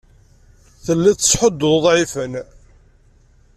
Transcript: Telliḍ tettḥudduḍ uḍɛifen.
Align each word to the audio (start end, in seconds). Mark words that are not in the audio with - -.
Telliḍ 0.85 1.15
tettḥudduḍ 1.17 1.71
uḍɛifen. 1.77 2.33